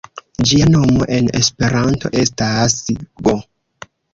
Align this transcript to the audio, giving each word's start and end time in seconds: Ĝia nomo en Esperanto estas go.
Ĝia 0.51 0.69
nomo 0.75 1.05
en 1.17 1.29
Esperanto 1.41 2.13
estas 2.25 2.79
go. 3.29 3.37